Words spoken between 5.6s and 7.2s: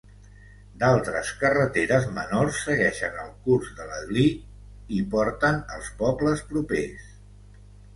als pobles propers.